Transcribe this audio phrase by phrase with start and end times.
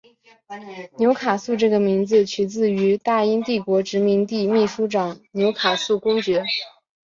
[0.97, 6.41] 纽卡素这个名字取自于大英帝国殖民地秘书长纽卡素公爵。